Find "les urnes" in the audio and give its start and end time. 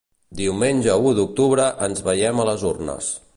2.51-3.13